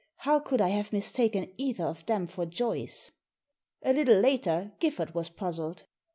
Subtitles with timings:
[0.15, 3.11] How could I have mistaken either of them for Joyce?
[3.83, 5.83] A little later Giffard was puzzled.